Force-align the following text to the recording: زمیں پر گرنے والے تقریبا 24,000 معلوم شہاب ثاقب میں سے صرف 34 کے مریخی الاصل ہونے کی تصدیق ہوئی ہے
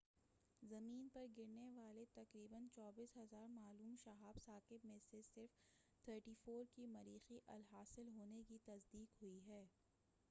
زمیں 0.61 1.09
پر 1.13 1.25
گرنے 1.37 1.67
والے 1.73 2.05
تقریبا 2.13 2.61
24,000 2.77 3.45
معلوم 3.51 3.93
شہاب 3.99 4.39
ثاقب 4.45 4.85
میں 4.85 4.97
سے 5.01 5.21
صرف 5.25 5.61
34 6.07 6.65
کے 6.75 6.87
مریخی 6.89 7.39
الاصل 7.49 8.07
ہونے 8.09 8.43
کی 8.47 8.57
تصدیق 8.65 9.21
ہوئی 9.21 9.39
ہے 9.47 9.65